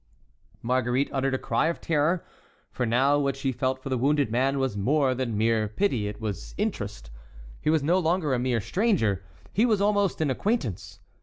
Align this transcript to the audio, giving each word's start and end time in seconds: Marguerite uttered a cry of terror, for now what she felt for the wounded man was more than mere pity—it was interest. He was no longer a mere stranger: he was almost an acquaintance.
Marguerite 0.63 1.09
uttered 1.13 1.35
a 1.35 1.37
cry 1.37 1.67
of 1.67 1.79
terror, 1.79 2.25
for 2.71 2.87
now 2.87 3.19
what 3.19 3.35
she 3.35 3.51
felt 3.51 3.83
for 3.83 3.89
the 3.89 3.99
wounded 3.99 4.31
man 4.31 4.57
was 4.57 4.75
more 4.75 5.13
than 5.13 5.37
mere 5.37 5.67
pity—it 5.67 6.19
was 6.19 6.55
interest. 6.57 7.11
He 7.61 7.69
was 7.69 7.83
no 7.83 7.99
longer 7.99 8.33
a 8.33 8.39
mere 8.39 8.61
stranger: 8.61 9.23
he 9.53 9.63
was 9.63 9.79
almost 9.79 10.19
an 10.19 10.31
acquaintance. 10.31 11.01